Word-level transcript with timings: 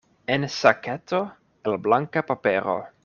En 0.35 0.45
saketo 0.53 1.19
el 1.73 1.77
blanka 1.89 2.25
papero. 2.33 2.79